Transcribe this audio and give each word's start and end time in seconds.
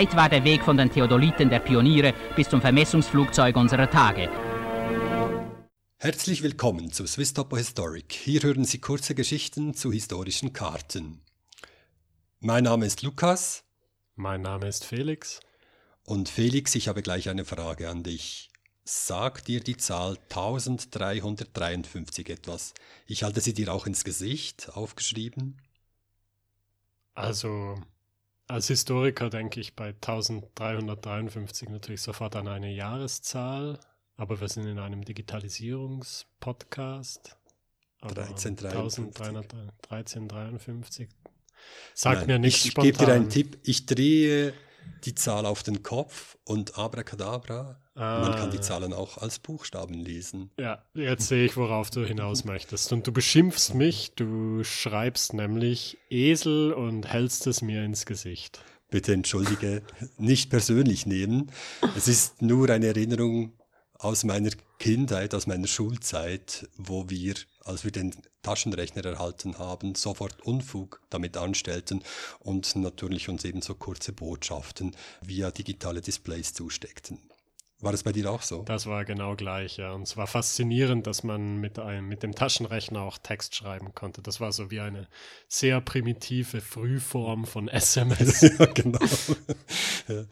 Weit 0.00 0.16
war 0.16 0.30
der 0.30 0.44
Weg 0.44 0.64
von 0.64 0.78
den 0.78 0.90
Theodoliten 0.90 1.50
der 1.50 1.58
Pioniere 1.58 2.14
bis 2.34 2.48
zum 2.48 2.62
Vermessungsflugzeug 2.62 3.54
unserer 3.54 3.90
Tage. 3.90 4.30
Herzlich 5.98 6.42
willkommen 6.42 6.90
zu 6.90 7.06
Swiss 7.06 7.34
Topo 7.34 7.58
Historic. 7.58 8.14
Hier 8.14 8.42
hören 8.42 8.64
Sie 8.64 8.78
kurze 8.78 9.14
Geschichten 9.14 9.74
zu 9.74 9.92
historischen 9.92 10.54
Karten. 10.54 11.20
Mein 12.38 12.64
Name 12.64 12.86
ist 12.86 13.02
Lukas. 13.02 13.62
Mein 14.16 14.40
Name 14.40 14.68
ist 14.68 14.86
Felix. 14.86 15.40
Und 16.04 16.30
Felix, 16.30 16.74
ich 16.76 16.88
habe 16.88 17.02
gleich 17.02 17.28
eine 17.28 17.44
Frage 17.44 17.90
an 17.90 18.02
dich. 18.02 18.48
Sagt 18.84 19.48
dir 19.48 19.60
die 19.60 19.76
Zahl 19.76 20.16
1353 20.30 22.30
etwas? 22.30 22.72
Ich 23.04 23.22
halte 23.22 23.42
sie 23.42 23.52
dir 23.52 23.70
auch 23.70 23.86
ins 23.86 24.04
Gesicht 24.04 24.70
aufgeschrieben. 24.70 25.60
Also, 27.12 27.76
als 28.50 28.68
Historiker 28.68 29.30
denke 29.30 29.60
ich 29.60 29.76
bei 29.76 29.88
1353 29.88 31.68
natürlich 31.68 32.00
sofort 32.02 32.36
an 32.36 32.48
eine 32.48 32.72
Jahreszahl, 32.72 33.78
aber 34.16 34.40
wir 34.40 34.48
sind 34.48 34.66
in 34.66 34.78
einem 34.78 35.04
Digitalisierungspodcast. 35.04 37.36
1353. 39.90 41.08
Sagt 41.94 42.20
Nein, 42.20 42.26
mir 42.26 42.38
nichts 42.38 42.64
Ich, 42.64 42.68
ich 42.68 42.74
gebe 42.74 42.96
dir 42.98 43.12
einen 43.12 43.28
Tipp. 43.28 43.58
Ich 43.62 43.84
drehe 43.86 44.54
die 45.04 45.14
Zahl 45.14 45.46
auf 45.46 45.62
den 45.62 45.82
Kopf 45.82 46.36
und 46.44 46.78
Abracadabra. 46.78 47.80
Ah. 48.00 48.22
Man 48.22 48.34
kann 48.34 48.50
die 48.50 48.58
ah. 48.58 48.62
Zahlen 48.62 48.94
auch 48.94 49.18
als 49.18 49.38
Buchstaben 49.38 49.92
lesen. 49.92 50.50
Ja, 50.58 50.82
jetzt 50.94 51.28
sehe 51.28 51.44
ich, 51.44 51.58
worauf 51.58 51.90
du 51.90 52.02
hinaus 52.02 52.46
möchtest. 52.46 52.94
Und 52.94 53.06
du 53.06 53.12
beschimpfst 53.12 53.74
mich, 53.74 54.12
du 54.16 54.64
schreibst 54.64 55.34
nämlich 55.34 55.98
Esel 56.08 56.72
und 56.72 57.12
hältst 57.12 57.46
es 57.46 57.60
mir 57.60 57.84
ins 57.84 58.06
Gesicht. 58.06 58.62
Bitte 58.90 59.12
entschuldige, 59.12 59.82
nicht 60.16 60.48
persönlich 60.48 61.04
nehmen. 61.04 61.52
Es 61.94 62.08
ist 62.08 62.40
nur 62.40 62.70
eine 62.70 62.86
Erinnerung 62.86 63.52
aus 63.98 64.24
meiner 64.24 64.50
Kindheit, 64.78 65.34
aus 65.34 65.46
meiner 65.46 65.66
Schulzeit, 65.66 66.70
wo 66.78 67.10
wir, 67.10 67.34
als 67.64 67.84
wir 67.84 67.92
den 67.92 68.14
Taschenrechner 68.40 69.04
erhalten 69.04 69.58
haben, 69.58 69.94
sofort 69.94 70.40
Unfug 70.40 71.02
damit 71.10 71.36
anstellten 71.36 72.02
und 72.38 72.74
natürlich 72.76 73.28
uns 73.28 73.44
ebenso 73.44 73.74
kurze 73.74 74.14
Botschaften 74.14 74.96
via 75.20 75.50
digitale 75.50 76.00
Displays 76.00 76.54
zusteckten. 76.54 77.18
War 77.82 77.92
das 77.92 78.02
bei 78.02 78.12
dir 78.12 78.30
auch 78.30 78.42
so? 78.42 78.62
Das 78.62 78.86
war 78.86 79.04
genau 79.04 79.36
gleich, 79.36 79.78
ja. 79.78 79.92
Und 79.92 80.02
es 80.02 80.16
war 80.16 80.26
faszinierend, 80.26 81.06
dass 81.06 81.22
man 81.22 81.56
mit, 81.56 81.78
einem, 81.78 82.08
mit 82.08 82.22
dem 82.22 82.34
Taschenrechner 82.34 83.00
auch 83.00 83.16
Text 83.16 83.54
schreiben 83.54 83.94
konnte. 83.94 84.22
Das 84.22 84.40
war 84.40 84.52
so 84.52 84.70
wie 84.70 84.80
eine 84.80 85.08
sehr 85.48 85.80
primitive 85.80 86.60
Frühform 86.60 87.46
von 87.46 87.68
SMS. 87.68 88.42
ja, 88.42 88.66
genau. 88.66 88.98
ja. 90.08 90.24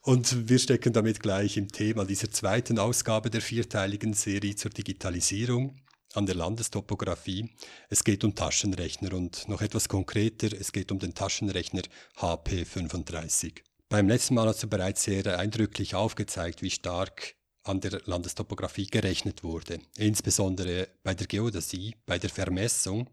Und 0.00 0.48
wir 0.48 0.58
stecken 0.58 0.94
damit 0.94 1.20
gleich 1.20 1.58
im 1.58 1.68
Thema 1.68 2.06
dieser 2.06 2.30
zweiten 2.30 2.78
Ausgabe 2.78 3.28
der 3.28 3.42
vierteiligen 3.42 4.14
Serie 4.14 4.56
zur 4.56 4.70
Digitalisierung 4.70 5.76
an 6.14 6.24
der 6.24 6.34
Landestopographie. 6.34 7.50
Es 7.90 8.04
geht 8.04 8.24
um 8.24 8.34
Taschenrechner 8.34 9.12
und 9.12 9.46
noch 9.48 9.60
etwas 9.60 9.88
konkreter, 9.88 10.48
es 10.58 10.72
geht 10.72 10.90
um 10.92 10.98
den 10.98 11.12
Taschenrechner 11.12 11.82
HP35. 12.16 13.60
Beim 13.90 14.06
letzten 14.06 14.34
Mal 14.34 14.46
hast 14.46 14.62
du 14.62 14.66
bereits 14.66 15.04
sehr 15.04 15.38
eindrücklich 15.38 15.94
aufgezeigt, 15.94 16.60
wie 16.60 16.70
stark 16.70 17.36
an 17.62 17.80
der 17.80 18.02
Landestopographie 18.04 18.86
gerechnet 18.86 19.42
wurde, 19.42 19.80
insbesondere 19.96 20.88
bei 21.02 21.14
der 21.14 21.26
Geodäsie, 21.26 21.96
bei 22.04 22.18
der 22.18 22.28
Vermessung. 22.28 23.08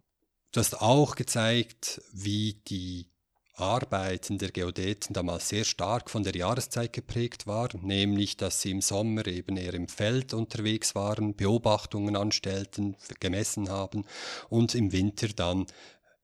Du 0.52 0.60
hast 0.60 0.82
auch 0.82 1.16
gezeigt, 1.16 2.02
wie 2.12 2.62
die 2.68 3.10
Arbeiten 3.54 4.38
der 4.38 4.52
Geodäten 4.52 5.14
damals 5.14 5.48
sehr 5.48 5.64
stark 5.64 6.10
von 6.10 6.24
der 6.24 6.36
Jahreszeit 6.36 6.92
geprägt 6.92 7.48
war, 7.48 7.70
nämlich 7.78 8.36
dass 8.36 8.62
sie 8.62 8.72
im 8.72 8.82
Sommer 8.82 9.28
eben 9.28 9.56
eher 9.56 9.76
im 9.76 9.88
Feld 9.88 10.34
unterwegs 10.34 10.94
waren, 10.94 11.38
Beobachtungen 11.38 12.18
anstellten, 12.18 12.98
gemessen 13.22 13.70
haben 13.70 14.04
und 14.50 14.76
im 14.76 14.92
Winter 14.92 15.30
dann 15.30 15.68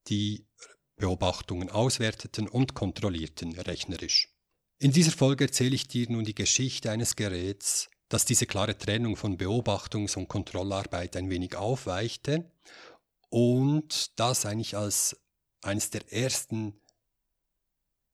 die 0.09 0.45
Beobachtungen 0.97 1.69
auswerteten 1.69 2.49
und 2.49 2.73
kontrollierten 2.73 3.57
rechnerisch. 3.57 4.30
In 4.81 4.91
dieser 4.91 5.11
Folge 5.11 5.43
erzähle 5.43 5.75
ich 5.75 5.87
dir 5.87 6.09
nun 6.09 6.23
die 6.23 6.33
Geschichte 6.33 6.89
eines 6.89 7.15
Geräts, 7.15 7.87
das 8.09 8.25
diese 8.25 8.47
klare 8.47 8.75
Trennung 8.75 9.15
von 9.15 9.37
Beobachtungs- 9.37 10.17
und 10.17 10.27
Kontrollarbeit 10.27 11.15
ein 11.15 11.29
wenig 11.29 11.55
aufweichte 11.55 12.51
und 13.29 14.19
das 14.19 14.47
eigentlich 14.47 14.75
als 14.75 15.21
eines 15.61 15.91
der 15.91 16.11
ersten 16.11 16.81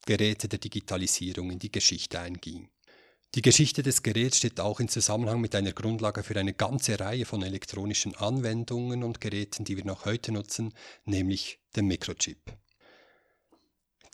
Geräte 0.05 0.50
der 0.50 0.59
Digitalisierung 0.59 1.51
in 1.51 1.59
die 1.59 1.72
Geschichte 1.72 2.19
einging. 2.19 2.67
Die 3.34 3.41
Geschichte 3.41 3.81
des 3.81 4.03
Geräts 4.03 4.39
steht 4.39 4.59
auch 4.59 4.81
in 4.81 4.89
Zusammenhang 4.89 5.39
mit 5.39 5.55
einer 5.55 5.72
Grundlage 5.72 6.22
für 6.22 6.38
eine 6.38 6.53
ganze 6.53 6.99
Reihe 6.99 7.23
von 7.23 7.44
elektronischen 7.44 8.13
Anwendungen 8.16 9.05
und 9.05 9.22
Geräten, 9.22 9.63
die 9.63 9.78
wir 9.78 9.85
noch 9.85 10.03
heute 10.03 10.34
nutzen, 10.34 10.73
nämlich 11.05 11.61
dem 11.78 11.88
Mikrochip. 11.88 12.57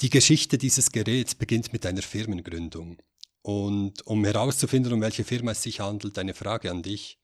Die 0.01 0.09
Geschichte 0.09 0.57
dieses 0.57 0.91
Geräts 0.91 1.35
beginnt 1.35 1.73
mit 1.73 1.85
einer 1.85 2.01
Firmengründung. 2.01 2.97
Und 3.41 4.05
um 4.07 4.23
herauszufinden, 4.23 4.93
um 4.93 5.01
welche 5.01 5.23
Firma 5.23 5.51
es 5.51 5.61
sich 5.61 5.79
handelt, 5.79 6.17
eine 6.17 6.33
Frage 6.33 6.71
an 6.71 6.81
dich. 6.81 7.19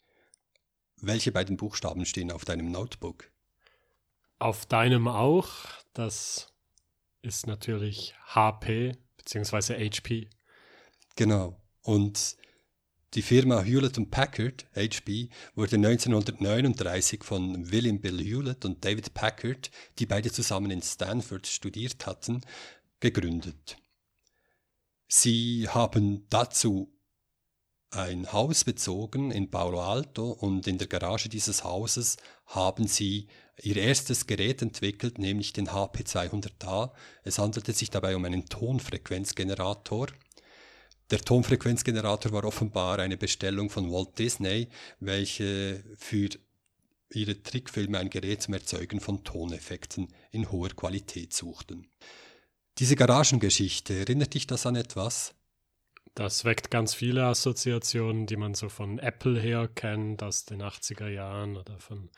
Welche 0.98 1.32
beiden 1.32 1.56
Buchstaben 1.56 2.06
stehen 2.06 2.32
auf 2.32 2.44
deinem 2.44 2.72
Notebook? 2.72 3.32
Auf 4.38 4.66
deinem 4.66 5.08
auch. 5.08 5.50
Das 5.94 6.54
ist 7.22 7.48
natürlich 7.48 8.16
HP 8.28 8.98
bzw. 9.18 9.90
HP. 9.90 10.30
Genau. 11.16 11.56
Und 11.82 12.38
die 13.16 13.22
Firma 13.22 13.62
Hewlett 13.62 14.12
Packard, 14.12 14.68
HP, 14.76 15.30
wurde 15.56 15.78
1939 15.78 17.24
von 17.24 17.72
William 17.72 18.00
Bill 18.00 18.20
Hewlett 18.20 18.66
und 18.66 18.86
David 18.86 19.14
Packard, 19.14 19.72
die 19.98 20.06
beide 20.06 20.32
zusammen 20.32 20.70
in 20.70 20.82
Stanford 20.82 21.48
studiert 21.48 22.06
hatten, 22.06 22.42
gegründet. 23.00 23.78
Sie 25.08 25.68
haben 25.68 26.28
dazu 26.30 26.94
ein 27.92 28.32
Haus 28.32 28.64
bezogen 28.64 29.32
in 29.32 29.50
Palo 29.50 29.82
Alto 29.82 30.30
und 30.30 30.68
in 30.68 30.78
der 30.78 30.88
Garage 30.88 31.30
dieses 31.30 31.64
Hauses 31.64 32.18
haben 32.46 32.88
sie 32.88 33.28
ihr 33.64 33.78
erstes 33.78 34.28
Gerät 34.28 34.62
entwickelt, 34.62 35.18
nämlich 35.18 35.54
den 35.54 35.70
HP200A. 35.70 36.92
Es 37.24 37.40
handelte 37.40 37.74
sich 37.74 37.90
dabei 37.90 38.16
um 38.16 38.26
einen 38.26 38.46
Tonfrequenzgenerator. 38.46 40.08
Der 41.12 41.20
Tonfrequenzgenerator 41.20 42.32
war 42.32 42.44
offenbar 42.44 43.00
eine 43.00 43.18
Bestellung 43.18 43.70
von 43.70 43.92
Walt 43.92 44.20
Disney, 44.20 44.68
welche 45.00 45.84
für 45.98 46.30
ihre 47.12 47.42
Trickfilme 47.42 47.98
ein 47.98 48.12
Gerät 48.12 48.44
zum 48.44 48.54
Erzeugen 48.54 49.00
von 49.00 49.24
Toneffekten 49.24 50.10
in 50.32 50.52
hoher 50.52 50.70
Qualität 50.70 51.34
suchten. 51.34 51.88
Diese 52.78 52.96
Garagengeschichte, 52.96 53.96
erinnert 53.96 54.36
dich 54.36 54.46
das 54.46 54.66
an 54.66 54.76
etwas? 54.76 55.34
Das 56.14 56.46
weckt 56.46 56.70
ganz 56.70 56.94
viele 56.94 57.26
Assoziationen, 57.26 58.28
die 58.28 58.38
man 58.38 58.54
so 58.54 58.70
von 58.70 59.00
Apple 59.00 59.40
her 59.40 59.68
kennt 59.68 60.22
aus 60.22 60.46
den 60.46 60.62
80er 60.62 61.08
Jahren 61.08 61.58
oder 61.58 61.80
von 61.80 62.10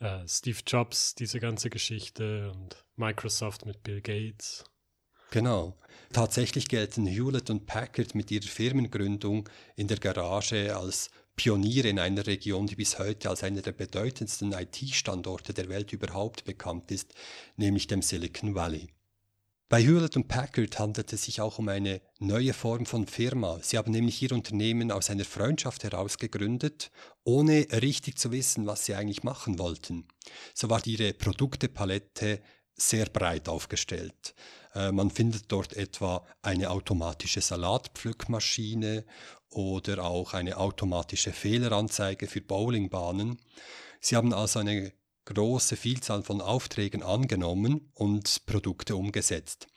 äh, 0.00 0.26
Steve 0.26 0.58
Jobs, 0.66 1.14
diese 1.14 1.40
ganze 1.40 1.70
Geschichte 1.70 2.50
und 2.50 2.84
Microsoft 2.96 3.64
mit 3.64 3.82
Bill 3.82 4.00
Gates. 4.00 4.64
Genau. 5.32 5.78
Tatsächlich 6.12 6.68
gelten 6.68 7.06
Hewlett 7.06 7.48
und 7.48 7.64
Packard 7.64 8.14
mit 8.14 8.30
ihrer 8.30 8.46
Firmengründung 8.46 9.48
in 9.76 9.88
der 9.88 9.96
Garage 9.96 10.76
als 10.76 11.10
Pioniere 11.36 11.88
in 11.88 11.98
einer 11.98 12.26
Region, 12.26 12.66
die 12.66 12.76
bis 12.76 12.98
heute 12.98 13.30
als 13.30 13.42
einer 13.42 13.62
der 13.62 13.72
bedeutendsten 13.72 14.52
IT-Standorte 14.52 15.54
der 15.54 15.70
Welt 15.70 15.94
überhaupt 15.94 16.44
bekannt 16.44 16.90
ist, 16.90 17.14
nämlich 17.56 17.86
dem 17.86 18.02
Silicon 18.02 18.54
Valley. 18.54 18.88
Bei 19.70 19.82
Hewlett 19.82 20.16
und 20.16 20.28
Packard 20.28 20.78
handelt 20.78 21.10
es 21.14 21.22
sich 21.22 21.40
auch 21.40 21.58
um 21.58 21.70
eine 21.70 22.02
neue 22.18 22.52
Form 22.52 22.84
von 22.84 23.06
Firma. 23.06 23.58
Sie 23.62 23.78
haben 23.78 23.90
nämlich 23.90 24.20
ihr 24.20 24.32
Unternehmen 24.32 24.90
aus 24.90 25.08
einer 25.08 25.24
Freundschaft 25.24 25.82
heraus 25.82 26.18
gegründet, 26.18 26.90
ohne 27.24 27.66
richtig 27.80 28.18
zu 28.18 28.32
wissen, 28.32 28.66
was 28.66 28.84
sie 28.84 28.94
eigentlich 28.94 29.22
machen 29.22 29.58
wollten. 29.58 30.06
So 30.52 30.68
war 30.68 30.86
ihre 30.86 31.14
Produktepalette 31.14 32.42
sehr 32.88 33.06
breit 33.06 33.48
aufgestellt. 33.48 34.34
Äh, 34.74 34.92
man 34.92 35.10
findet 35.10 35.50
dort 35.50 35.74
etwa 35.74 36.24
eine 36.42 36.70
automatische 36.70 37.40
Salatpflückmaschine 37.40 39.04
oder 39.50 40.04
auch 40.04 40.34
eine 40.34 40.56
automatische 40.56 41.32
Fehleranzeige 41.32 42.26
für 42.26 42.40
Bowlingbahnen. 42.40 43.38
Sie 44.00 44.16
haben 44.16 44.32
also 44.32 44.58
eine 44.60 44.92
große 45.26 45.76
Vielzahl 45.76 46.22
von 46.22 46.40
Aufträgen 46.40 47.02
angenommen 47.02 47.92
und 47.94 48.44
Produkte 48.46 48.96
umgesetzt. 48.96 49.68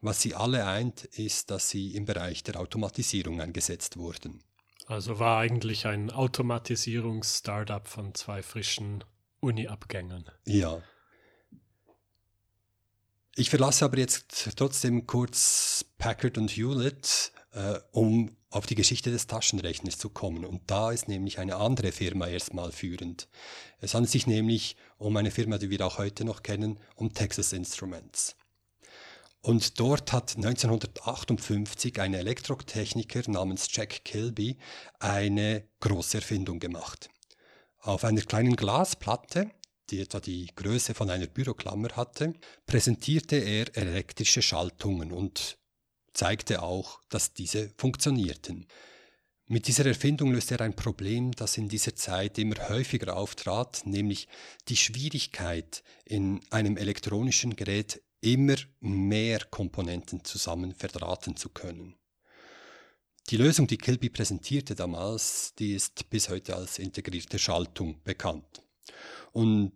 Was 0.00 0.20
sie 0.20 0.34
alle 0.34 0.66
eint, 0.66 1.04
ist, 1.04 1.50
dass 1.50 1.68
sie 1.68 1.94
im 1.94 2.04
Bereich 2.04 2.42
der 2.42 2.60
Automatisierung 2.60 3.40
eingesetzt 3.40 3.96
wurden. 3.96 4.42
Also 4.86 5.18
war 5.18 5.38
eigentlich 5.38 5.86
ein 5.86 6.10
Automatisierungs-Startup 6.10 7.86
von 7.86 8.14
zwei 8.14 8.42
frischen 8.42 9.04
Uni-Abgängern. 9.40 10.24
Ja. 10.44 10.82
Ich 13.34 13.48
verlasse 13.48 13.86
aber 13.86 13.96
jetzt 13.96 14.50
trotzdem 14.56 15.06
kurz 15.06 15.86
Packard 15.96 16.36
und 16.36 16.50
Hewlett, 16.50 17.32
äh, 17.52 17.78
um 17.90 18.36
auf 18.50 18.66
die 18.66 18.74
Geschichte 18.74 19.10
des 19.10 19.26
Taschenrechners 19.26 19.96
zu 19.96 20.10
kommen. 20.10 20.44
Und 20.44 20.70
da 20.70 20.92
ist 20.92 21.08
nämlich 21.08 21.38
eine 21.38 21.56
andere 21.56 21.92
Firma 21.92 22.26
erstmal 22.26 22.72
führend. 22.72 23.28
Es 23.80 23.94
handelt 23.94 24.10
sich 24.10 24.26
nämlich 24.26 24.76
um 24.98 25.16
eine 25.16 25.30
Firma, 25.30 25.56
die 25.56 25.70
wir 25.70 25.86
auch 25.86 25.96
heute 25.96 26.26
noch 26.26 26.42
kennen, 26.42 26.78
um 26.94 27.14
Texas 27.14 27.54
Instruments. 27.54 28.36
Und 29.40 29.80
dort 29.80 30.12
hat 30.12 30.36
1958 30.36 32.00
ein 32.02 32.12
Elektrotechniker 32.12 33.30
namens 33.30 33.66
Jack 33.70 34.04
Kilby 34.04 34.58
eine 35.00 35.64
große 35.80 36.18
Erfindung 36.18 36.60
gemacht. 36.60 37.08
Auf 37.80 38.04
einer 38.04 38.20
kleinen 38.20 38.56
Glasplatte 38.56 39.50
die 39.92 40.00
etwa 40.00 40.20
die 40.20 40.48
Größe 40.56 40.94
von 40.94 41.10
einer 41.10 41.26
Büroklammer 41.26 41.90
hatte, 41.90 42.32
präsentierte 42.66 43.36
er 43.36 43.76
elektrische 43.76 44.42
Schaltungen 44.42 45.12
und 45.12 45.58
zeigte 46.14 46.62
auch, 46.62 47.00
dass 47.08 47.34
diese 47.34 47.70
funktionierten. 47.76 48.66
Mit 49.46 49.66
dieser 49.66 49.84
Erfindung 49.84 50.32
löste 50.32 50.54
er 50.54 50.62
ein 50.62 50.76
Problem, 50.76 51.32
das 51.32 51.58
in 51.58 51.68
dieser 51.68 51.94
Zeit 51.94 52.38
immer 52.38 52.70
häufiger 52.70 53.16
auftrat, 53.16 53.82
nämlich 53.84 54.28
die 54.68 54.76
Schwierigkeit, 54.76 55.82
in 56.06 56.40
einem 56.50 56.76
elektronischen 56.76 57.54
Gerät 57.54 58.02
immer 58.22 58.56
mehr 58.80 59.40
Komponenten 59.50 60.24
zusammen 60.24 60.74
verdrahten 60.74 61.36
zu 61.36 61.50
können. 61.50 61.96
Die 63.28 63.36
Lösung, 63.36 63.66
die 63.66 63.78
Kilby 63.78 64.08
präsentierte 64.08 64.74
damals, 64.74 65.54
die 65.58 65.74
ist 65.74 66.08
bis 66.08 66.28
heute 66.28 66.56
als 66.56 66.78
integrierte 66.78 67.38
Schaltung 67.38 68.02
bekannt. 68.04 68.62
Und 69.32 69.72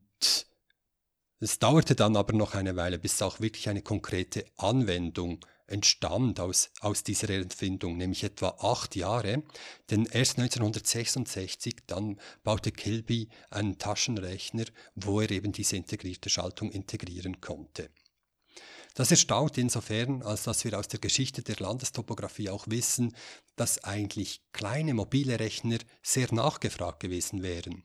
es 1.38 1.58
dauerte 1.58 1.94
dann 1.94 2.16
aber 2.16 2.32
noch 2.32 2.54
eine 2.54 2.76
Weile, 2.76 2.98
bis 2.98 3.20
auch 3.20 3.40
wirklich 3.40 3.68
eine 3.68 3.82
konkrete 3.82 4.46
Anwendung 4.56 5.44
entstand 5.66 6.40
aus, 6.40 6.70
aus 6.80 7.02
dieser 7.02 7.28
Erfindung, 7.30 7.96
nämlich 7.96 8.24
etwa 8.24 8.56
acht 8.60 8.96
Jahre. 8.96 9.42
Denn 9.90 10.06
erst 10.06 10.38
1966 10.38 11.76
dann 11.86 12.18
baute 12.42 12.72
Kilby 12.72 13.28
einen 13.50 13.78
Taschenrechner, 13.78 14.64
wo 14.94 15.20
er 15.20 15.30
eben 15.30 15.52
diese 15.52 15.76
integrierte 15.76 16.30
Schaltung 16.30 16.70
integrieren 16.70 17.40
konnte. 17.40 17.90
Das 18.96 19.10
erstaunt 19.10 19.58
insofern, 19.58 20.22
als 20.22 20.44
dass 20.44 20.64
wir 20.64 20.78
aus 20.78 20.88
der 20.88 20.98
Geschichte 20.98 21.42
der 21.42 21.56
Landestopographie 21.56 22.48
auch 22.48 22.64
wissen, 22.66 23.14
dass 23.54 23.84
eigentlich 23.84 24.40
kleine 24.52 24.94
mobile 24.94 25.38
Rechner 25.38 25.76
sehr 26.02 26.32
nachgefragt 26.32 27.00
gewesen 27.00 27.42
wären. 27.42 27.82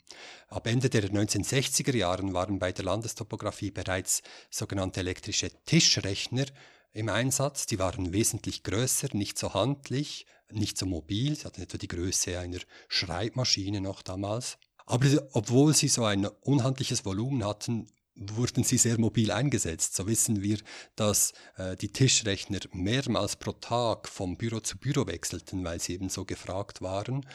Ab 0.48 0.68
Ende 0.68 0.90
der 0.90 1.04
1960er 1.04 1.98
Jahren 1.98 2.34
waren 2.34 2.60
bei 2.60 2.72
der 2.72 2.86
Landestopographie 2.86 3.72
bereits 3.72 4.22
sogenannte 4.50 5.02
elektrische 5.02 5.52
Tischrechner 5.66 6.46
im 6.94 7.10
Einsatz. 7.10 7.66
Die 7.66 7.78
waren 7.78 8.14
wesentlich 8.14 8.64
größer, 8.64 9.10
nicht 9.12 9.38
so 9.38 9.54
handlich, 9.54 10.26
nicht 10.50 10.78
so 10.78 10.86
mobil. 10.86 11.36
Sie 11.36 11.44
hatten 11.44 11.62
etwa 11.62 11.78
die 11.78 11.90
Größe 11.90 12.40
einer 12.40 12.60
Schreibmaschine 12.88 13.82
noch 13.82 14.02
damals. 14.02 14.60
Aber 14.86 15.08
obwohl 15.34 15.74
sie 15.74 15.90
so 15.90 16.06
ein 16.06 16.26
unhandliches 16.26 17.04
Volumen 17.04 17.44
hatten, 17.44 17.92
wurden 18.16 18.64
sie 18.64 18.78
sehr 18.78 19.00
mobil 19.00 19.32
eingesetzt. 19.32 19.96
So 19.96 20.08
wissen 20.08 20.42
wir, 20.42 20.58
dass 20.96 21.34
äh, 21.58 21.76
die 21.76 21.92
Tischrechner 21.92 22.60
mehrmals 22.74 23.36
pro 23.36 23.54
Tag 23.54 24.08
vom 24.08 24.38
Büro 24.38 24.60
zu 24.60 24.78
Büro 24.78 25.08
wechselten, 25.08 25.64
weil 25.64 25.80
sie 25.80 25.94
eben 25.94 26.10
so 26.10 26.26
gefragt 26.26 26.82
waren. 26.82 27.26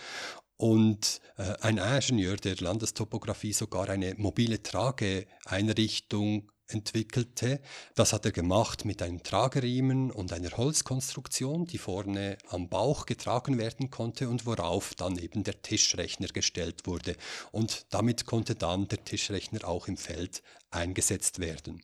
Und 0.58 1.20
äh, 1.36 1.54
ein 1.60 1.78
Ingenieur 1.78 2.36
der 2.36 2.56
Landestopographie 2.56 3.52
sogar 3.52 3.88
eine 3.90 4.14
mobile 4.16 4.62
Trageeinrichtung 4.62 6.50
entwickelte. 6.68 7.60
Das 7.94 8.12
hat 8.12 8.24
er 8.24 8.32
gemacht 8.32 8.84
mit 8.84 9.02
einem 9.02 9.22
Trageriemen 9.22 10.10
und 10.10 10.32
einer 10.32 10.56
Holzkonstruktion, 10.56 11.66
die 11.66 11.78
vorne 11.78 12.38
am 12.48 12.68
Bauch 12.68 13.06
getragen 13.06 13.58
werden 13.58 13.90
konnte 13.90 14.28
und 14.28 14.46
worauf 14.46 14.94
dann 14.94 15.18
eben 15.18 15.44
der 15.44 15.62
Tischrechner 15.62 16.28
gestellt 16.28 16.86
wurde. 16.86 17.16
Und 17.52 17.86
damit 17.90 18.26
konnte 18.26 18.54
dann 18.54 18.88
der 18.88 19.04
Tischrechner 19.04 19.66
auch 19.66 19.88
im 19.88 19.96
Feld 19.96 20.42
eingesetzt 20.70 21.38
werden. 21.38 21.82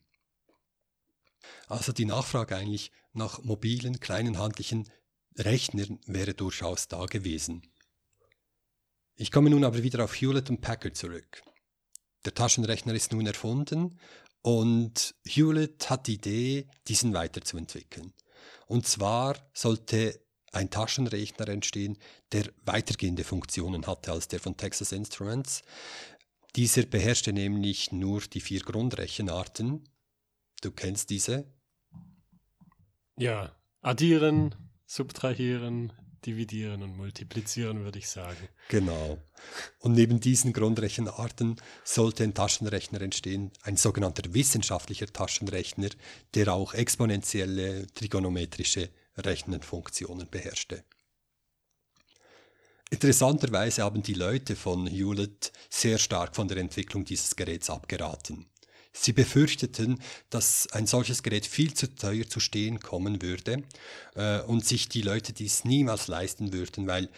Also 1.68 1.92
die 1.92 2.04
Nachfrage 2.04 2.56
eigentlich 2.56 2.92
nach 3.12 3.42
mobilen, 3.42 4.00
kleinen 4.00 4.38
handlichen 4.38 4.90
Rechnern 5.36 5.98
wäre 6.06 6.34
durchaus 6.34 6.88
da 6.88 7.06
gewesen. 7.06 7.62
Ich 9.14 9.30
komme 9.30 9.50
nun 9.50 9.64
aber 9.64 9.82
wieder 9.82 10.04
auf 10.04 10.14
Hewlett 10.14 10.50
und 10.50 10.60
Packard 10.60 10.96
zurück. 10.96 11.42
Der 12.24 12.34
Taschenrechner 12.34 12.94
ist 12.94 13.12
nun 13.12 13.26
erfunden 13.26 13.98
und 14.42 15.14
Hewlett 15.24 15.88
hat 15.88 16.06
die 16.06 16.14
Idee, 16.14 16.68
diesen 16.88 17.14
weiterzuentwickeln. 17.14 18.12
Und 18.66 18.86
zwar 18.86 19.36
sollte 19.54 20.20
ein 20.52 20.68
Taschenrechner 20.70 21.48
entstehen, 21.48 21.98
der 22.32 22.44
weitergehende 22.64 23.24
Funktionen 23.24 23.86
hatte 23.86 24.12
als 24.12 24.28
der 24.28 24.40
von 24.40 24.56
Texas 24.56 24.92
Instruments. 24.92 25.62
Dieser 26.56 26.82
beherrschte 26.82 27.32
nämlich 27.32 27.92
nur 27.92 28.20
die 28.20 28.40
vier 28.40 28.60
Grundrechenarten. 28.60 29.88
Du 30.60 30.70
kennst 30.70 31.08
diese? 31.10 31.46
Ja, 33.16 33.56
addieren, 33.80 34.54
subtrahieren, 34.86 35.92
dividieren 36.26 36.82
und 36.82 36.96
multiplizieren, 36.96 37.84
würde 37.84 37.98
ich 37.98 38.08
sagen. 38.08 38.48
Genau. 38.68 39.18
Und 39.78 39.92
neben 39.92 40.20
diesen 40.20 40.52
Grundrechenarten 40.52 41.56
sollte 41.84 42.24
ein 42.24 42.34
Taschenrechner 42.34 43.00
entstehen, 43.02 43.50
ein 43.62 43.76
sogenannter 43.76 44.32
wissenschaftlicher 44.32 45.06
Taschenrechner, 45.06 45.90
der 46.34 46.52
auch 46.52 46.74
exponentielle 46.74 47.86
trigonometrische 47.94 48.90
Rechenfunktionen 49.16 50.28
beherrschte. 50.30 50.84
Interessanterweise 52.90 53.82
haben 53.82 54.02
die 54.02 54.14
Leute 54.14 54.54
von 54.54 54.86
Hewlett 54.86 55.50
sehr 55.70 55.96
stark 55.96 56.36
von 56.36 56.46
der 56.46 56.58
Entwicklung 56.58 57.06
dieses 57.06 57.34
Geräts 57.36 57.70
abgeraten. 57.70 58.51
Sie 58.92 59.12
befürchteten, 59.12 60.00
dass 60.28 60.68
ein 60.72 60.86
solches 60.86 61.22
Gerät 61.22 61.46
viel 61.46 61.72
zu 61.72 61.94
teuer 61.94 62.28
zu 62.28 62.40
stehen 62.40 62.80
kommen 62.80 63.22
würde 63.22 63.62
äh, 64.14 64.40
und 64.42 64.66
sich 64.66 64.88
die 64.88 65.02
Leute 65.02 65.32
dies 65.32 65.64
niemals 65.64 66.08
leisten 66.08 66.52
würden, 66.52 66.86
weil 66.86 67.08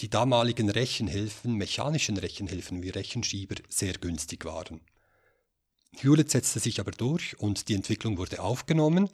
die 0.00 0.08
damaligen 0.08 0.70
Rechenhilfen, 0.70 1.54
mechanischen 1.54 2.16
Rechenhilfen 2.16 2.82
wie 2.82 2.90
Rechenschieber, 2.90 3.56
sehr 3.68 3.94
günstig 3.94 4.44
waren. 4.44 4.80
Hewlett 5.96 6.30
setzte 6.30 6.60
sich 6.60 6.78
aber 6.78 6.92
durch 6.92 7.38
und 7.40 7.68
die 7.68 7.74
Entwicklung 7.74 8.18
wurde 8.18 8.40
aufgenommen 8.40 9.08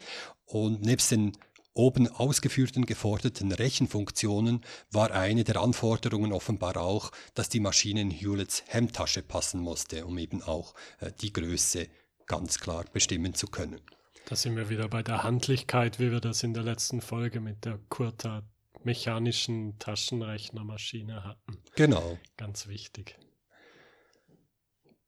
und 0.45 0.83
nebst 0.83 1.11
den 1.11 1.33
oben 1.75 2.09
ausgeführten 2.09 2.87
geforderten 2.87 3.53
Rechenfunktionen 3.53 4.65
war 4.91 5.11
eine 5.11 5.45
der 5.45 5.61
Anforderungen 5.61 6.33
offenbar 6.33 6.77
auch, 6.77 7.11
dass 7.35 7.49
die 7.49 7.61
Maschine 7.61 8.01
in 8.01 8.11
Hewletts 8.11 8.63
Hemdtasche 8.67 9.23
passen 9.23 9.61
musste, 9.61 10.07
um 10.07 10.17
eben 10.19 10.43
auch 10.43 10.75
äh, 11.01 11.11
die 11.21 11.33
Größe 11.33 11.89
ganz 12.27 12.59
klar 12.59 12.85
bestimmen 12.93 13.35
zu 13.35 13.49
können. 13.49 13.81
Da 14.27 14.37
sind 14.37 14.57
wir 14.57 14.71
wieder 14.71 14.89
bei 14.89 15.03
der 15.03 15.23
Handlichkeit, 15.23 15.99
wie 15.99 16.11
wir 16.11 16.21
das 16.21 16.43
in 16.43 16.55
der 16.55 16.63
letzten 16.63 17.03
Folge 17.03 17.41
mit 17.41 17.65
der 17.67 17.79
Kurta 17.91 18.43
mechanischen 18.83 19.79
Taschenrechnermaschine 19.79 21.25
hatten. 21.25 21.59
Genau. 21.75 22.19
Ganz 22.37 22.67
wichtig. 22.69 23.19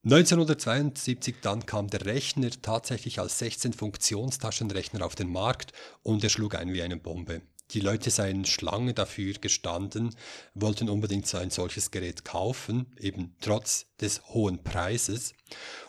1972 0.06 1.38
dann 1.42 1.66
kam 1.66 1.88
der 1.88 2.06
Rechner 2.06 2.50
tatsächlich 2.62 3.18
als 3.18 3.42
16-Funktionstaschenrechner 3.42 5.04
auf 5.04 5.16
den 5.16 5.32
Markt 5.32 5.72
und 6.04 6.22
er 6.22 6.30
schlug 6.30 6.54
ein 6.54 6.72
wie 6.72 6.82
eine 6.82 6.96
Bombe. 6.96 7.42
Die 7.72 7.80
Leute 7.80 8.12
seien 8.12 8.44
Schlange 8.44 8.94
dafür 8.94 9.32
gestanden, 9.32 10.14
wollten 10.54 10.88
unbedingt 10.88 11.26
so 11.26 11.38
ein 11.38 11.50
solches 11.50 11.90
Gerät 11.90 12.24
kaufen, 12.24 12.86
eben 13.00 13.34
trotz 13.40 13.86
des 14.00 14.24
hohen 14.28 14.62
Preises. 14.62 15.34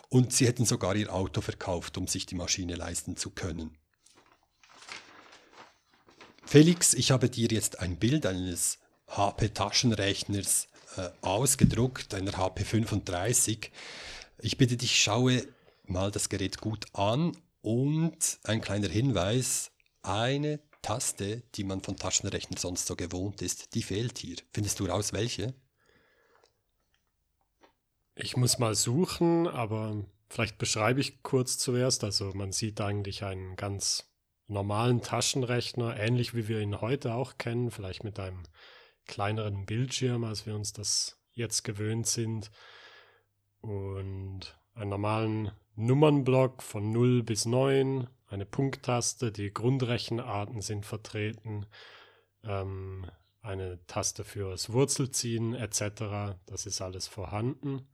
Und 0.08 0.32
sie 0.32 0.48
hätten 0.48 0.64
sogar 0.64 0.96
ihr 0.96 1.14
Auto 1.14 1.40
verkauft, 1.40 1.96
um 1.96 2.08
sich 2.08 2.26
die 2.26 2.34
Maschine 2.34 2.74
leisten 2.74 3.16
zu 3.16 3.30
können. 3.30 3.78
Felix, 6.44 6.92
ich 6.92 7.12
habe 7.12 7.30
dir 7.30 7.46
jetzt 7.52 7.78
ein 7.78 8.00
Bild 8.00 8.26
eines 8.26 8.80
HP-Taschenrechners 9.06 10.66
äh, 10.96 11.10
ausgedruckt, 11.20 12.14
einer 12.14 12.36
HP 12.36 12.64
35. 12.64 13.70
Ich 14.40 14.56
bitte 14.56 14.76
dich, 14.76 15.02
schaue 15.02 15.46
mal 15.84 16.10
das 16.10 16.28
Gerät 16.28 16.60
gut 16.60 16.86
an 16.92 17.36
und 17.60 18.38
ein 18.44 18.60
kleiner 18.60 18.88
Hinweis, 18.88 19.72
eine 20.02 20.60
Taste, 20.82 21.42
die 21.54 21.64
man 21.64 21.80
von 21.80 21.96
Taschenrechnern 21.96 22.56
sonst 22.56 22.86
so 22.86 22.96
gewohnt 22.96 23.42
ist, 23.42 23.74
die 23.74 23.82
fehlt 23.82 24.18
hier. 24.18 24.36
Findest 24.52 24.80
du 24.80 24.86
raus, 24.86 25.12
welche? 25.12 25.54
Ich 28.14 28.36
muss 28.36 28.58
mal 28.58 28.74
suchen, 28.74 29.46
aber 29.46 30.04
vielleicht 30.28 30.58
beschreibe 30.58 31.00
ich 31.00 31.22
kurz 31.22 31.58
zuerst. 31.58 32.04
Also 32.04 32.32
man 32.34 32.52
sieht 32.52 32.80
eigentlich 32.80 33.24
einen 33.24 33.56
ganz 33.56 34.10
normalen 34.46 35.02
Taschenrechner, 35.02 35.96
ähnlich 35.96 36.34
wie 36.34 36.48
wir 36.48 36.60
ihn 36.60 36.80
heute 36.80 37.14
auch 37.14 37.38
kennen, 37.38 37.70
vielleicht 37.70 38.02
mit 38.02 38.18
einem 38.18 38.42
kleineren 39.08 39.66
Bildschirm, 39.66 40.22
als 40.22 40.46
wir 40.46 40.54
uns 40.54 40.72
das 40.72 41.18
jetzt 41.32 41.64
gewöhnt 41.64 42.06
sind. 42.06 42.52
Und 43.60 44.56
einen 44.74 44.90
normalen 44.90 45.50
Nummernblock 45.74 46.62
von 46.62 46.92
0 46.92 47.24
bis 47.24 47.44
9, 47.44 48.08
eine 48.28 48.46
Punkttaste, 48.46 49.32
die 49.32 49.52
Grundrechenarten 49.52 50.60
sind 50.60 50.86
vertreten, 50.86 51.66
ähm, 52.44 53.10
eine 53.40 53.84
Taste 53.86 54.24
fürs 54.24 54.70
Wurzelziehen 54.72 55.54
etc. 55.54 56.36
Das 56.46 56.66
ist 56.66 56.80
alles 56.80 57.08
vorhanden. 57.08 57.88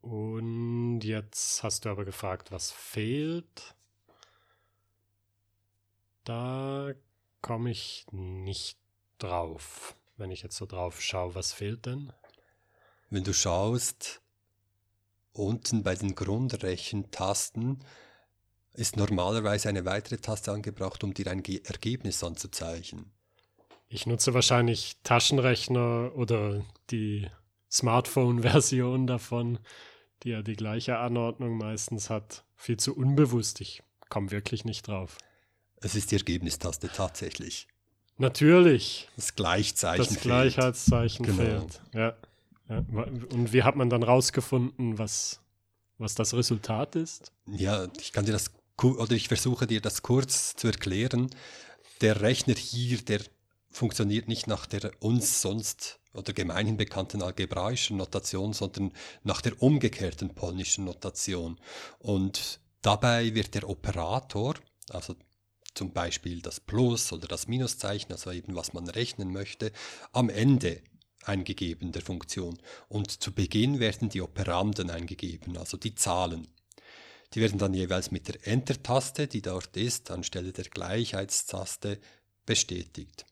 Und 0.00 1.00
jetzt 1.00 1.62
hast 1.62 1.84
du 1.84 1.88
aber 1.88 2.04
gefragt, 2.04 2.50
was 2.50 2.70
fehlt. 2.70 3.74
Da 6.24 6.92
komme 7.40 7.70
ich 7.70 8.06
nicht 8.10 8.81
drauf, 9.22 9.94
wenn 10.16 10.30
ich 10.30 10.42
jetzt 10.42 10.56
so 10.56 10.66
drauf 10.66 11.00
schaue. 11.00 11.34
Was 11.34 11.52
fehlt 11.52 11.86
denn? 11.86 12.12
Wenn 13.10 13.24
du 13.24 13.32
schaust, 13.32 14.20
unten 15.32 15.82
bei 15.82 15.94
den 15.94 16.14
Grundrechentasten 16.14 17.84
ist 18.74 18.96
normalerweise 18.96 19.68
eine 19.68 19.84
weitere 19.84 20.16
Taste 20.16 20.52
angebracht, 20.52 21.04
um 21.04 21.12
dir 21.12 21.26
ein 21.26 21.42
Ge 21.42 21.60
Ergebnis 21.64 22.24
anzuzeichnen. 22.24 23.12
Ich 23.88 24.06
nutze 24.06 24.32
wahrscheinlich 24.32 24.96
Taschenrechner 25.02 26.12
oder 26.14 26.64
die 26.90 27.28
Smartphone-Version 27.70 29.06
davon 29.06 29.58
die 30.22 30.30
ja 30.30 30.42
die 30.42 30.56
gleiche 30.56 30.98
Anordnung 30.98 31.56
meistens 31.56 32.10
hat, 32.10 32.44
viel 32.56 32.76
zu 32.76 32.96
unbewusst. 32.96 33.60
Ich 33.60 33.82
komme 34.08 34.30
wirklich 34.30 34.64
nicht 34.64 34.86
drauf. 34.88 35.18
Es 35.76 35.94
ist 35.94 36.10
die 36.10 36.16
Ergebnistaste 36.16 36.88
tatsächlich. 36.88 37.66
Natürlich. 38.18 39.08
Das 39.16 39.34
Gleichzeichen 39.34 40.14
Das 40.14 40.22
Gleichheitszeichen 40.22 41.26
genau. 41.26 41.42
fehlt. 41.42 41.82
Ja. 41.92 42.14
ja. 42.68 42.78
Und 43.30 43.52
wie 43.52 43.62
hat 43.62 43.76
man 43.76 43.90
dann 43.90 44.02
rausgefunden, 44.02 44.98
was, 44.98 45.40
was 45.98 46.14
das 46.14 46.34
Resultat 46.34 46.94
ist? 46.96 47.32
Ja, 47.46 47.88
ich 47.98 48.12
kann 48.12 48.24
dir 48.24 48.32
das 48.32 48.52
oder 48.82 49.12
ich 49.12 49.28
versuche 49.28 49.66
dir 49.66 49.80
das 49.80 50.02
kurz 50.02 50.56
zu 50.56 50.68
erklären. 50.68 51.30
Der 52.00 52.20
Rechner 52.20 52.54
hier, 52.54 52.98
der 53.02 53.20
funktioniert 53.70 54.28
nicht 54.28 54.46
nach 54.46 54.66
der 54.66 54.90
uns 55.00 55.40
sonst 55.40 56.00
oder 56.14 56.32
gemeinhin 56.32 56.76
bekannten 56.76 57.22
algebraischen 57.22 57.96
Notation, 57.96 58.52
sondern 58.52 58.92
nach 59.22 59.40
der 59.40 59.62
umgekehrten 59.62 60.34
polnischen 60.34 60.84
Notation. 60.84 61.58
Und 61.98 62.60
dabei 62.82 63.34
wird 63.34 63.54
der 63.54 63.68
Operator, 63.68 64.54
also 64.90 65.14
zum 65.74 65.92
Beispiel 65.92 66.40
das 66.40 66.60
Plus 66.60 67.12
oder 67.12 67.28
das 67.28 67.48
Minuszeichen, 67.48 68.12
also 68.12 68.30
eben 68.30 68.54
was 68.54 68.72
man 68.72 68.88
rechnen 68.88 69.32
möchte, 69.32 69.72
am 70.12 70.28
Ende 70.28 70.82
eingegeben 71.24 71.92
der 71.92 72.02
Funktion. 72.02 72.58
Und 72.88 73.22
zu 73.22 73.32
Beginn 73.32 73.80
werden 73.80 74.08
die 74.08 74.20
Operanden 74.20 74.90
eingegeben, 74.90 75.56
also 75.56 75.76
die 75.76 75.94
Zahlen. 75.94 76.48
Die 77.34 77.40
werden 77.40 77.58
dann 77.58 77.74
jeweils 77.74 78.10
mit 78.10 78.28
der 78.28 78.46
Enter-Taste, 78.46 79.26
die 79.26 79.42
dort 79.42 79.76
ist, 79.76 80.10
anstelle 80.10 80.52
der 80.52 80.64
Gleichheitstaste 80.64 81.98
bestätigt. 82.44 83.24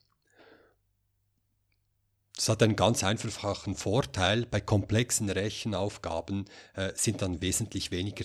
Das 2.35 2.49
hat 2.49 2.63
einen 2.63 2.77
ganz 2.77 3.05
einfachen 3.05 3.75
Vorteil. 3.75 4.47
Bei 4.47 4.63
komplexen 4.63 5.29
Rechenaufgaben 5.29 6.47
äh, 6.75 6.93
sind 6.95 7.21
dann 7.21 7.43
wesentlich 7.43 7.91
weniger 7.91 8.25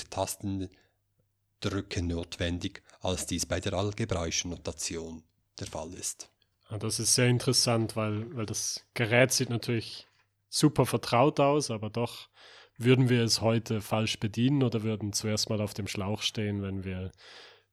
Tastendrücke 1.59 2.01
notwendig, 2.01 2.83
als 3.01 3.25
dies 3.25 3.45
bei 3.45 3.59
der 3.59 3.73
algebraischen 3.73 4.51
Notation 4.51 5.23
der 5.59 5.67
Fall 5.67 5.93
ist. 5.93 6.29
Ja, 6.69 6.77
das 6.77 6.99
ist 6.99 7.15
sehr 7.15 7.27
interessant, 7.27 7.95
weil, 7.95 8.35
weil 8.35 8.45
das 8.45 8.85
Gerät 8.93 9.31
sieht 9.31 9.49
natürlich 9.49 10.07
super 10.49 10.85
vertraut 10.85 11.39
aus, 11.39 11.71
aber 11.71 11.89
doch 11.89 12.29
würden 12.77 13.09
wir 13.09 13.23
es 13.23 13.41
heute 13.41 13.81
falsch 13.81 14.19
bedienen 14.19 14.63
oder 14.63 14.83
würden 14.83 15.13
zuerst 15.13 15.49
mal 15.49 15.61
auf 15.61 15.73
dem 15.73 15.87
Schlauch 15.87 16.21
stehen, 16.21 16.61
wenn 16.61 16.83
wir, 16.83 17.11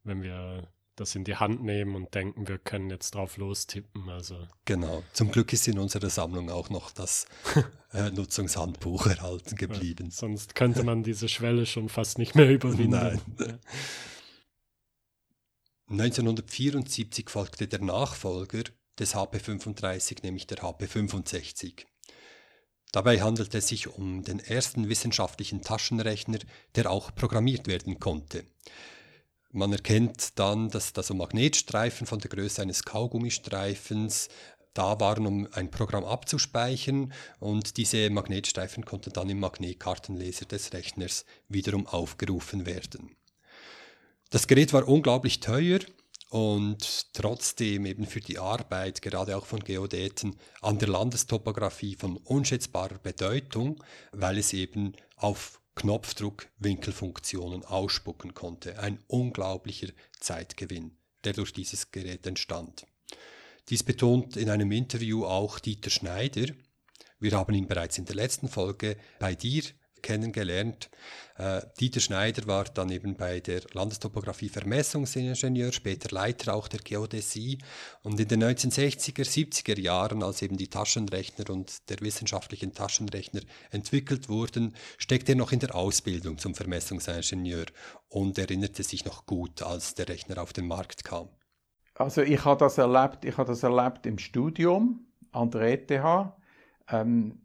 wenn 0.05 0.23
wir 0.23 0.69
das 0.97 1.15
in 1.15 1.25
die 1.25 1.37
Hand 1.37 1.63
nehmen 1.63 1.95
und 1.95 2.15
denken, 2.15 2.49
wir 2.49 2.59
können 2.59 2.91
jetzt 2.91 3.15
drauf 3.15 3.37
lostippen. 3.37 4.09
Also. 4.09 4.47
Genau. 4.65 5.03
Zum 5.13 5.31
Glück 5.31 5.53
ist 5.53 5.67
in 5.69 5.79
unserer 5.79 6.11
Sammlung 6.11 6.51
auch 6.51 6.71
noch 6.71 6.91
das 6.91 7.27
äh, 7.93 8.11
Nutzungshandbuch 8.11 9.07
erhalten 9.07 9.57
geblieben. 9.57 10.07
Ja, 10.07 10.11
sonst 10.13 10.55
könnte 10.55 10.85
man 10.85 11.03
diese 11.03 11.29
Schwelle 11.29 11.67
schon 11.67 11.89
fast 11.89 12.19
nicht 12.19 12.35
mehr 12.35 12.51
überwinden. 12.51 12.91
Nein. 12.91 13.21
Ja. 13.39 13.59
1974 15.91 17.29
folgte 17.29 17.69
der 17.69 17.83
Nachfolger 17.83 18.65
des 18.99 19.15
HP35, 19.15 20.23
nämlich 20.23 20.47
der 20.47 20.59
HP65. 20.59 21.85
Dabei 22.93 23.23
handelt 23.23 23.55
es 23.55 23.69
sich 23.69 23.89
um 23.89 24.23
den 24.23 24.39
ersten 24.39 24.89
wissenschaftlichen 24.89 25.63
Taschenrechner, 25.63 26.39
der 26.75 26.91
auch 26.91 27.15
programmiert 27.15 27.67
werden 27.67 27.99
konnte. 27.99 28.45
Man 29.55 29.71
erkennt 29.73 30.39
dann, 30.39 30.71
dass 30.71 30.95
da 30.95 31.03
so 31.03 31.13
Magnetstreifen 31.13 32.07
von 32.07 32.19
der 32.19 32.31
Größe 32.31 32.63
eines 32.63 32.85
Kaugummistreifens 32.85 34.31
da 34.73 34.99
waren, 34.99 35.27
um 35.27 35.49
ein 35.53 35.71
Programm 35.71 36.05
abzuspeichern 36.05 37.13
und 37.39 37.77
diese 37.77 38.09
Magnetstreifen 38.09 38.87
konnten 38.87 39.13
dann 39.13 39.29
im 39.29 39.41
Magnetkartenleser 39.41 40.47
des 40.47 40.73
Rechners 40.73 41.27
wiederum 41.49 41.87
aufgerufen 41.87 42.65
werden. 42.65 43.15
Das 44.31 44.47
Gerät 44.47 44.73
war 44.73 44.89
unglaublich 44.89 45.41
teuer 45.41 45.81
und 46.31 47.13
trotzdem 47.13 47.85
eben 47.85 48.07
für 48.07 48.21
die 48.21 48.39
Arbeit, 48.39 49.03
gerade 49.03 49.37
auch 49.37 49.45
von 49.45 49.61
Geodäten, 49.61 50.39
an 50.63 50.79
der 50.79 50.89
Landestopographie 50.89 51.95
von 51.95 52.17
unschätzbarer 52.17 52.99
Bedeutung, 53.03 53.85
weil 54.13 54.39
es 54.39 54.55
eben 54.55 54.95
auf 55.17 55.61
Knopfdruck 55.75 56.49
Winkelfunktionen 56.59 57.65
ausspucken 57.65 58.35
konnte. 58.35 58.79
Ein 58.79 58.99
unglaublicher 59.07 59.89
Zeitgewinn, 60.21 60.97
der 61.25 61.33
durch 61.33 61.53
dieses 61.53 61.91
Gerät 61.91 62.27
entstand. 62.27 62.87
Dies 63.69 63.83
betont 63.83 64.37
in 64.37 64.51
einem 64.51 64.73
Interview 64.73 65.25
auch 65.25 65.59
Dieter 65.59 65.91
Schneider. 65.91 66.53
Wir 67.21 67.33
haben 67.33 67.55
ihn 67.55 67.69
bereits 67.69 67.99
in 67.99 68.05
der 68.05 68.17
letzten 68.17 68.49
Folge 68.49 68.97
bei 69.19 69.35
dir 69.35 69.63
kennengelernt. 70.03 70.91
Äh, 71.37 71.63
Dieter 71.81 72.01
Schneider 72.01 72.47
war 72.47 72.65
dann 72.65 72.91
eben 72.91 73.15
bei 73.15 73.41
der 73.41 73.63
Landestopographie 73.73 74.49
Vermessungsingenieur, 74.49 75.73
später 75.73 76.15
Leiter 76.15 76.55
auch 76.55 76.69
der 76.69 76.81
Geodäsie. 76.81 77.59
Und 78.03 78.21
in 78.21 78.29
den 78.29 78.43
1960er, 78.43 79.25
70er 79.25 79.81
Jahren, 79.81 80.23
als 80.23 80.43
eben 80.43 80.57
die 80.57 80.69
Taschenrechner 80.69 81.51
und 81.51 81.89
der 81.89 82.01
wissenschaftliche 82.01 82.71
Taschenrechner 82.71 83.41
entwickelt 83.71 84.29
wurden, 84.29 84.75
steckte 84.99 85.33
er 85.33 85.37
noch 85.37 85.53
in 85.53 85.61
der 85.61 85.75
Ausbildung 85.75 86.39
zum 86.39 86.55
Vermessungsingenieur 86.55 87.67
und 88.09 88.39
erinnerte 88.39 88.83
sich 88.83 89.05
noch 89.05 89.27
gut, 89.27 89.63
als 89.63 89.95
der 89.95 90.09
Rechner 90.09 90.43
auf 90.43 90.53
den 90.53 90.67
Markt 90.67 91.05
kam. 91.05 91.29
Also 91.95 92.23
ich 92.23 92.45
habe 92.45 92.59
das 92.59 92.79
erlebt, 92.79 93.25
ich 93.25 93.37
habe 93.37 93.49
das 93.49 93.63
erlebt 93.63 94.07
im 94.07 94.19
Studium 94.19 95.07
an 95.31 95.51
der 95.51 95.63
ETH. 95.63 95.91
Ähm, 96.89 97.42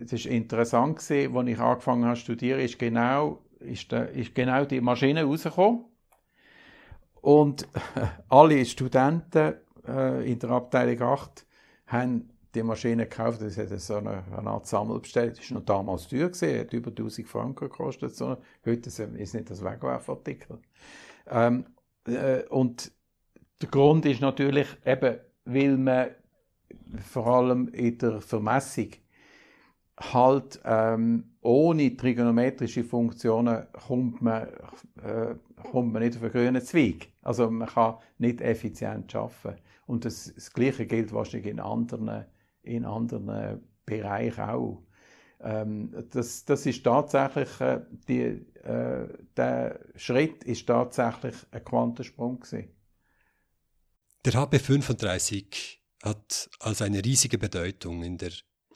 es 0.00 0.12
ist 0.12 0.26
interessant 0.26 0.98
gewesen, 0.98 1.36
als 1.36 1.48
ich 1.48 1.58
angefangen 1.58 2.04
habe 2.04 2.16
zu 2.16 2.22
studieren, 2.22 2.60
ist 2.60 2.78
genau, 2.78 3.42
ist, 3.60 3.92
ist 3.92 4.34
genau 4.34 4.64
die 4.64 4.80
Maschine 4.80 5.24
rausgekommen. 5.24 5.84
Und 7.20 7.68
alle 8.28 8.64
Studenten 8.64 9.54
äh, 9.86 10.30
in 10.30 10.38
der 10.38 10.50
Abteilung 10.50 11.00
8 11.00 11.46
haben 11.86 12.28
die 12.54 12.62
Maschine 12.62 13.04
gekauft. 13.04 13.40
Das 13.40 13.56
hat 13.56 13.68
so 13.80 13.96
eine, 13.96 14.24
eine 14.36 14.50
Art 14.50 14.66
Sammelbestellung. 14.66 15.34
Das 15.34 15.50
war 15.50 15.58
noch 15.58 15.64
damals 15.64 16.08
teuer, 16.08 16.28
gewesen, 16.28 16.60
hat 16.60 16.72
über 16.72 16.90
1000 16.90 17.28
Franken 17.28 17.68
gekostet. 17.68 18.14
So. 18.14 18.36
Heute 18.66 18.88
ist 18.88 19.34
nicht 19.34 19.50
das 19.50 19.64
Wegwerfartikel. 19.64 20.58
Ähm, 21.30 21.66
äh, 22.06 22.42
und 22.48 22.92
der 23.60 23.68
Grund 23.68 24.04
ist 24.06 24.20
natürlich 24.20 24.66
eben, 24.84 25.18
weil 25.44 25.78
man 25.78 26.08
vor 27.00 27.26
allem 27.26 27.68
in 27.68 27.98
der 27.98 28.20
Vermessung 28.20 28.88
halt 30.12 30.60
ähm, 30.64 31.32
ohne 31.40 31.96
trigonometrische 31.96 32.84
Funktionen 32.84 33.66
kommt 33.86 34.22
man, 34.22 34.48
äh, 35.02 35.34
kommt 35.70 35.92
man 35.92 36.02
nicht 36.02 36.16
auf 36.16 36.22
einen 36.22 36.32
grünen 36.32 36.62
Zweig. 36.62 37.08
Also 37.22 37.50
man 37.50 37.68
kann 37.68 37.96
nicht 38.18 38.40
effizient 38.40 39.14
arbeiten. 39.14 39.60
Und 39.86 40.04
das, 40.04 40.32
das 40.34 40.52
Gleiche 40.52 40.86
gilt 40.86 41.12
wahrscheinlich 41.12 41.50
in 41.50 41.60
anderen, 41.60 42.24
in 42.62 42.84
anderen 42.84 43.62
Bereichen 43.84 44.40
auch. 44.40 44.82
Ähm, 45.40 45.92
das, 46.10 46.44
das 46.44 46.66
ist 46.66 46.84
tatsächlich, 46.84 47.60
äh, 47.60 47.80
die, 48.08 48.46
äh, 48.62 49.08
der 49.36 49.80
Schritt 49.96 50.44
ist 50.44 50.66
tatsächlich 50.66 51.34
ein 51.50 51.64
Quantensprung 51.64 52.40
gewesen. 52.40 52.68
Der 54.24 54.34
HB35 54.34 55.78
hat 56.04 56.48
also 56.60 56.84
eine 56.84 57.04
riesige 57.04 57.38
Bedeutung 57.38 58.04
in 58.04 58.18
der 58.18 58.30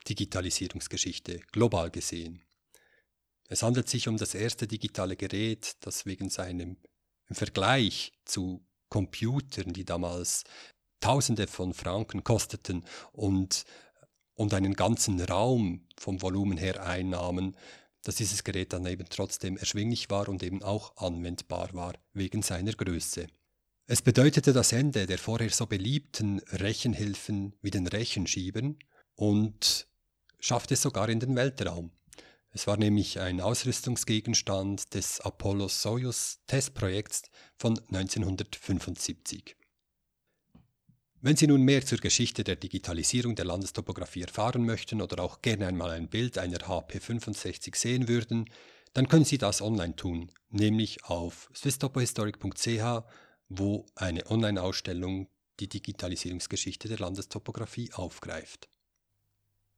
Digitalisierungsgeschichte 0.09 1.41
global 1.53 1.91
gesehen. 1.91 2.43
Es 3.49 3.63
handelt 3.63 3.89
sich 3.89 4.09
um 4.09 4.17
das 4.17 4.35
erste 4.35 4.67
digitale 4.67 5.17
Gerät, 5.17 5.77
das 5.81 6.07
wegen 6.07 6.31
seinem 6.31 6.77
im 7.29 7.37
Vergleich 7.37 8.13
zu 8.25 8.65
Computern, 8.89 9.73
die 9.73 9.85
damals 9.85 10.45
Tausende 11.01 11.47
von 11.47 11.75
Franken 11.75 12.25
kosteten 12.25 12.85
und, 13.13 13.65
und 14.35 14.55
einen 14.55 14.75
ganzen 14.75 15.21
Raum 15.21 15.87
vom 15.99 16.23
Volumen 16.23 16.57
her 16.57 16.85
einnahmen, 16.85 17.57
dass 18.03 18.17
dieses 18.17 18.45
Gerät 18.45 18.73
dann 18.73 18.87
eben 18.87 19.07
trotzdem 19.09 19.57
erschwinglich 19.57 20.11
war 20.11 20.29
und 20.29 20.43
eben 20.43 20.63
auch 20.63 20.97
anwendbar 20.97 21.75
war 21.75 21.95
wegen 22.13 22.43
seiner 22.43 22.73
Größe. 22.73 23.27
Es 23.87 24.03
bedeutete 24.03 24.53
das 24.53 24.73
Ende 24.73 25.07
der 25.07 25.19
vorher 25.19 25.51
so 25.51 25.67
beliebten 25.67 26.41
Rechenhilfen 26.51 27.55
wie 27.63 27.71
den 27.71 27.87
Rechenschiebern 27.87 28.79
und 29.15 29.87
schaffte 30.39 30.75
es 30.75 30.83
sogar 30.83 31.09
in 31.09 31.21
den 31.21 31.37
Weltraum. 31.37 31.93
Es 32.51 32.67
war 32.67 32.77
nämlich 32.79 33.21
ein 33.21 33.41
Ausrüstungsgegenstand 33.41 34.95
des 34.95 35.21
Apollo-Soyuz-Testprojekts 35.21 37.23
von 37.59 37.79
1975. 37.93 39.57
Wenn 41.21 41.37
Sie 41.37 41.47
nun 41.47 41.63
mehr 41.63 41.85
zur 41.85 41.99
Geschichte 41.99 42.45
der 42.45 42.57
Digitalisierung 42.57 43.35
der 43.35 43.47
Landestopographie 43.47 44.23
erfahren 44.23 44.65
möchten 44.65 45.03
oder 45.03 45.23
auch 45.23 45.43
gerne 45.43 45.67
einmal 45.67 45.91
ein 45.91 46.09
Bild 46.09 46.39
einer 46.39 46.59
HP65 46.59 47.77
sehen 47.77 48.09
würden, 48.09 48.49
dann 48.93 49.09
können 49.09 49.25
Sie 49.25 49.37
das 49.37 49.61
online 49.61 49.97
tun, 49.97 50.31
nämlich 50.49 51.05
auf 51.05 51.51
swisstopohistoric.ch, 51.55 53.03
wo 53.49 53.87
eine 53.95 54.31
Online-Ausstellung 54.31 55.29
die 55.61 55.69
Digitalisierungsgeschichte 55.69 56.89
der 56.89 56.99
Landestopographie 56.99 57.93
aufgreift. 57.93 58.69